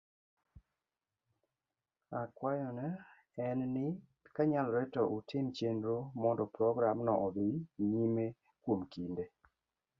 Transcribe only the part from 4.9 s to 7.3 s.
to utim chenro mondo programno